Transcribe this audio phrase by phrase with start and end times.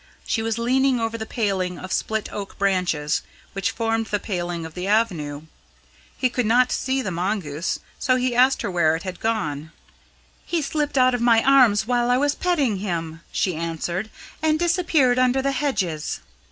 [0.25, 3.21] She was leaning over the paling of split oak branches
[3.53, 5.43] which formed the paling of the avenue.
[6.17, 9.71] He could not see the mongoose, so he asked her where it had gone.
[10.43, 14.09] "He slipt out of my arms while I was petting him," she answered,
[14.41, 16.21] "and disappeared under the hedges."